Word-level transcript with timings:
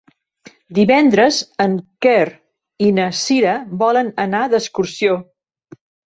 Divendres 0.77 1.35
en 1.65 1.73
Quer 2.05 2.23
i 2.85 2.87
na 2.99 3.05
Cira 3.19 3.53
volen 3.83 4.09
anar 4.25 4.41
d'excursió. 4.55 5.19